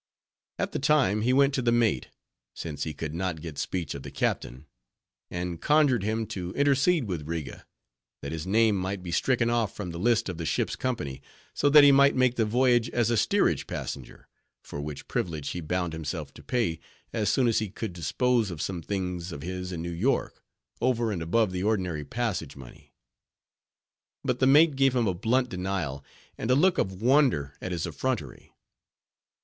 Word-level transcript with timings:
At 0.57 0.71
the 0.71 0.79
time, 0.79 1.21
he 1.21 1.31
went 1.31 1.53
to 1.53 1.61
the 1.61 1.71
mate—since 1.71 2.85
he 2.85 2.93
could 2.95 3.13
not 3.13 3.39
get 3.39 3.59
speech 3.59 3.93
of 3.93 4.01
the 4.01 4.09
captain—and 4.09 5.61
conjured 5.61 6.01
him 6.01 6.25
to 6.25 6.51
intercede 6.53 7.03
with 7.03 7.27
Riga, 7.27 7.67
that 8.23 8.31
his 8.31 8.47
name 8.47 8.75
might 8.77 9.03
be 9.03 9.11
stricken 9.11 9.51
off 9.51 9.75
from 9.75 9.91
the 9.91 9.99
list 9.99 10.27
of 10.27 10.39
the 10.39 10.45
ship's 10.47 10.75
company, 10.75 11.21
so 11.53 11.69
that 11.69 11.83
he 11.83 11.91
might 11.91 12.15
make 12.15 12.33
the 12.35 12.45
voyage 12.45 12.89
as 12.89 13.11
a 13.11 13.15
steerage 13.15 13.67
passenger; 13.67 14.27
for 14.63 14.81
which 14.81 15.07
privilege, 15.07 15.49
he 15.49 15.61
bound 15.61 15.93
himself 15.93 16.33
to 16.33 16.41
pay, 16.41 16.79
as 17.13 17.29
soon 17.29 17.47
as 17.47 17.59
he 17.59 17.69
could 17.69 17.93
dispose 17.93 18.49
of 18.49 18.59
some 18.59 18.81
things 18.81 19.31
of 19.31 19.43
his 19.43 19.71
in 19.71 19.83
New 19.83 19.91
York, 19.91 20.41
over 20.81 21.11
and 21.11 21.21
above 21.21 21.51
the 21.51 21.61
ordinary 21.61 22.03
passage 22.03 22.55
money. 22.57 22.95
But 24.23 24.39
the 24.39 24.47
mate 24.47 24.75
gave 24.75 24.95
him 24.95 25.05
a 25.05 25.13
blunt 25.13 25.49
denial; 25.49 26.03
and 26.39 26.49
a 26.49 26.55
look 26.55 26.79
of 26.79 27.03
wonder 27.03 27.53
at 27.61 27.71
his 27.71 27.85
effrontery. 27.85 28.51